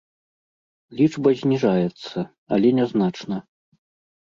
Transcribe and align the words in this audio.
Лічба 0.99 1.29
зніжаецца, 1.41 2.17
але 2.59 2.69
нязначна. 2.81 3.37